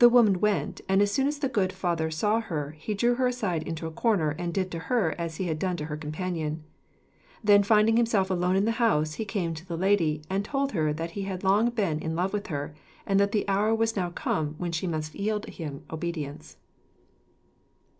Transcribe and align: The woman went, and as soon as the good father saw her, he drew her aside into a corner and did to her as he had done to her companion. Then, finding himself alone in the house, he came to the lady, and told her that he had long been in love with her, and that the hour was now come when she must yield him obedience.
The 0.00 0.08
woman 0.08 0.40
went, 0.40 0.80
and 0.88 1.00
as 1.00 1.12
soon 1.12 1.28
as 1.28 1.38
the 1.38 1.48
good 1.48 1.72
father 1.72 2.10
saw 2.10 2.40
her, 2.40 2.72
he 2.72 2.94
drew 2.94 3.14
her 3.14 3.28
aside 3.28 3.62
into 3.62 3.86
a 3.86 3.92
corner 3.92 4.30
and 4.32 4.52
did 4.52 4.72
to 4.72 4.78
her 4.90 5.14
as 5.18 5.36
he 5.36 5.44
had 5.44 5.60
done 5.60 5.76
to 5.76 5.84
her 5.84 5.96
companion. 5.96 6.64
Then, 7.44 7.62
finding 7.62 7.96
himself 7.96 8.28
alone 8.28 8.56
in 8.56 8.64
the 8.64 8.72
house, 8.82 9.14
he 9.14 9.24
came 9.24 9.54
to 9.54 9.64
the 9.64 9.76
lady, 9.76 10.20
and 10.28 10.44
told 10.44 10.72
her 10.72 10.92
that 10.94 11.12
he 11.12 11.22
had 11.30 11.44
long 11.44 11.70
been 11.70 12.00
in 12.00 12.16
love 12.16 12.32
with 12.32 12.48
her, 12.48 12.74
and 13.06 13.20
that 13.20 13.30
the 13.30 13.46
hour 13.48 13.72
was 13.72 13.94
now 13.94 14.10
come 14.10 14.56
when 14.58 14.72
she 14.72 14.88
must 14.88 15.14
yield 15.14 15.46
him 15.46 15.84
obedience. 15.92 16.56